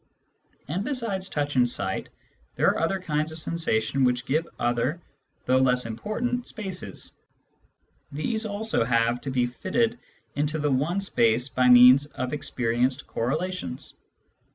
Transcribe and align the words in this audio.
And 0.67 0.83
besides 0.83 1.29
touch 1.29 1.55
and 1.55 1.69
sight, 1.69 2.09
there 2.55 2.69
are 2.71 2.79
other 2.79 2.99
kinds* 2.99 3.47
tion 3.83 4.03
which 4.03 4.25
give 4.25 4.47
other, 4.57 4.99
though 5.45 5.59
less 5.59 5.85
important 5.85 6.47
spaces: 6.47 7.11
these 8.11 8.43
also 8.43 8.83
have 8.83 9.21
to 9.21 9.29
be 9.29 9.45
fitted 9.45 9.99
into 10.35 10.57
the 10.57 10.71
one 10.71 11.01
space 11.01 11.49
by 11.49 11.69
means 11.69 12.07
of 12.07 12.33
experienced 12.33 13.05
correlations. 13.05 13.93